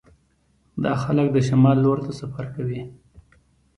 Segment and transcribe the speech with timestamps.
[0.83, 2.81] دا خلک د شمال لور ته سفر کوي